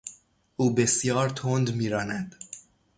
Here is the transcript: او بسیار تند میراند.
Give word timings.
او 0.55 0.75
بسیار 0.75 1.29
تند 1.29 1.75
میراند. 1.75 2.35